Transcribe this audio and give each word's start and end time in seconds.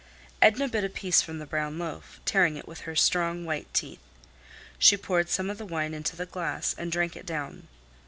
Edna 0.41 0.67
bit 0.67 0.83
a 0.83 0.89
piece 0.89 1.21
from 1.21 1.37
the 1.37 1.45
brown 1.45 1.77
loaf, 1.77 2.19
tearing 2.25 2.57
it 2.57 2.67
with 2.67 2.81
her 2.89 2.95
strong, 2.95 3.45
white 3.45 3.71
teeth. 3.71 3.99
She 4.79 4.97
poured 4.97 5.29
some 5.29 5.47
of 5.47 5.59
the 5.59 5.63
wine 5.67 5.93
into 5.93 6.15
the 6.15 6.25
glass 6.25 6.73
and 6.75 6.91
drank 6.91 7.15
it 7.15 7.23
down. 7.27 7.67